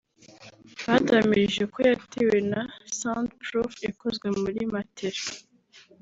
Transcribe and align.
baduhamirije 0.85 1.63
ko 1.73 1.77
yatewe 1.89 2.37
na 2.51 2.61
Sound 2.97 3.29
proof 3.43 3.71
ikozwe 3.91 4.27
muri 4.41 4.59
matela 4.73 5.21